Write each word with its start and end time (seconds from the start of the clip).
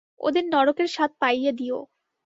ওদের 0.21 0.45
নরকের 0.53 0.87
স্বাদ 0.87 1.11
পাইয়ে 1.21 1.51
দিও! 1.59 1.77